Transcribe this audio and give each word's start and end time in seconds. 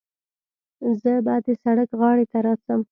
زه 1.01 1.13
به 1.25 1.35
د 1.45 1.47
سړک 1.63 1.89
غاړې 1.99 2.25
ته 2.31 2.37
راسم. 2.45 2.79